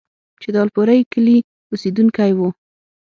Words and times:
چې 0.41 0.49
د 0.55 0.55
الپورۍ 0.63 0.99
کلي 1.13 1.37
اوسيدونکی 1.71 2.31
وو، 2.37 2.49